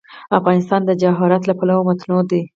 افغانستان 0.39 0.81
د 0.85 0.91
جواهرات 1.01 1.43
له 1.47 1.53
پلوه 1.59 1.83
متنوع 1.87 2.21
دی. 2.31 2.41